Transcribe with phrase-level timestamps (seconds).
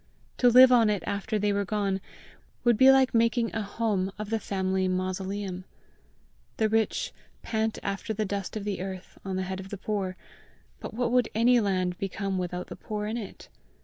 [0.39, 2.01] To live on it after they were gone,
[2.63, 5.63] would be like making a home of the family mausoleum.
[6.57, 10.17] The rich "pant after the dust of the earth on the head of the poor,"
[10.79, 13.47] but what would any land become without the poor in it?